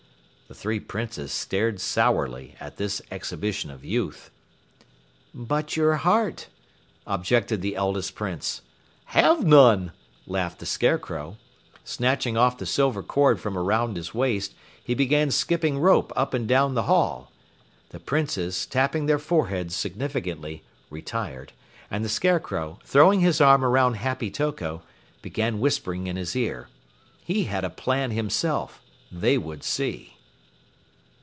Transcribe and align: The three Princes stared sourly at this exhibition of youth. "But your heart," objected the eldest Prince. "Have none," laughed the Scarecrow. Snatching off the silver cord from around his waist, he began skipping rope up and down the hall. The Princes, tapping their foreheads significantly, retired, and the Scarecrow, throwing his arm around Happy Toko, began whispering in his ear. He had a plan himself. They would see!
The 0.47 0.55
three 0.55 0.81
Princes 0.81 1.31
stared 1.31 1.79
sourly 1.79 2.57
at 2.59 2.75
this 2.75 3.01
exhibition 3.09 3.71
of 3.71 3.85
youth. 3.85 4.29
"But 5.33 5.77
your 5.77 5.95
heart," 5.95 6.49
objected 7.07 7.61
the 7.61 7.77
eldest 7.77 8.15
Prince. 8.15 8.61
"Have 9.05 9.45
none," 9.45 9.93
laughed 10.27 10.59
the 10.59 10.65
Scarecrow. 10.65 11.37
Snatching 11.85 12.35
off 12.35 12.57
the 12.57 12.65
silver 12.65 13.01
cord 13.01 13.39
from 13.39 13.57
around 13.57 13.95
his 13.95 14.13
waist, 14.13 14.53
he 14.83 14.93
began 14.93 15.31
skipping 15.31 15.79
rope 15.79 16.11
up 16.17 16.33
and 16.33 16.49
down 16.49 16.73
the 16.73 16.83
hall. 16.83 17.31
The 17.91 17.99
Princes, 18.01 18.65
tapping 18.65 19.05
their 19.05 19.19
foreheads 19.19 19.73
significantly, 19.73 20.63
retired, 20.89 21.53
and 21.89 22.03
the 22.03 22.09
Scarecrow, 22.09 22.77
throwing 22.83 23.21
his 23.21 23.39
arm 23.39 23.63
around 23.63 23.93
Happy 23.93 24.29
Toko, 24.29 24.83
began 25.21 25.61
whispering 25.61 26.07
in 26.07 26.17
his 26.17 26.35
ear. 26.35 26.67
He 27.23 27.45
had 27.45 27.63
a 27.63 27.69
plan 27.69 28.11
himself. 28.11 28.81
They 29.09 29.37
would 29.37 29.63
see! 29.63 30.09